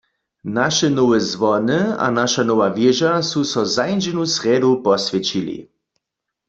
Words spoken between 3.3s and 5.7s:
so zańdźenu srjedu poswjećili.